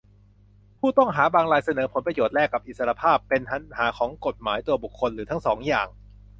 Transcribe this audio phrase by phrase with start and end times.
[0.79, 5.87] ผู้ต้องหาบางรายเสนอผลประโยชน์แลกกับอิสรภาพ เป็นปัญหาของกฎหมาย ตัวบุคคล หรือทั้งสองอย่าง